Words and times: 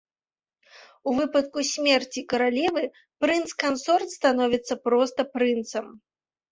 У 1.11 1.13
выпадку 1.19 1.59
смерці 1.73 2.25
каралевы 2.33 2.83
прынц-кансорт 3.21 4.09
становіцца 4.19 4.83
проста 4.89 5.21
прынцам. 5.37 5.85